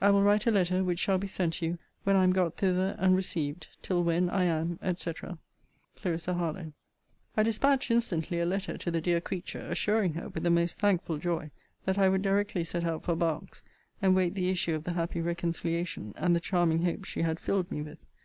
[0.00, 2.94] I will write a letter, which shall be sent you when I am got thither
[3.00, 5.12] and received: till when, I am, &c.
[5.96, 6.72] CLARISSA HARLOWE.
[7.36, 11.18] I dispatched instantly a letter to the dear creature, assuring her, with the most thankful
[11.18, 11.50] joy,
[11.84, 13.64] 'That I would directly set out for Berks,
[14.00, 17.68] and wait the issue of the happy reconciliation, and the charming hopes she had filled
[17.72, 17.98] me with.